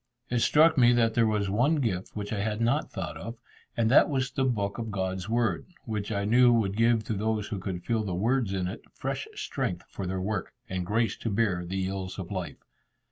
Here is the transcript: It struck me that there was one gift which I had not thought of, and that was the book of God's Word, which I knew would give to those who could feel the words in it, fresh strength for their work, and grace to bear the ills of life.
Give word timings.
It 0.31 0.39
struck 0.39 0.79
me 0.79 0.93
that 0.93 1.13
there 1.13 1.27
was 1.27 1.47
one 1.47 1.75
gift 1.75 2.15
which 2.15 2.33
I 2.33 2.39
had 2.39 2.59
not 2.59 2.89
thought 2.91 3.17
of, 3.17 3.35
and 3.77 3.91
that 3.91 4.09
was 4.09 4.31
the 4.31 4.45
book 4.45 4.79
of 4.79 4.89
God's 4.89 5.29
Word, 5.29 5.67
which 5.85 6.11
I 6.11 6.25
knew 6.25 6.51
would 6.51 6.75
give 6.75 7.03
to 7.03 7.13
those 7.13 7.49
who 7.49 7.59
could 7.59 7.83
feel 7.85 8.03
the 8.03 8.15
words 8.15 8.51
in 8.51 8.67
it, 8.67 8.81
fresh 8.95 9.27
strength 9.35 9.83
for 9.91 10.07
their 10.07 10.19
work, 10.19 10.53
and 10.67 10.87
grace 10.87 11.15
to 11.17 11.29
bear 11.29 11.63
the 11.63 11.85
ills 11.85 12.17
of 12.17 12.31
life. 12.31 12.63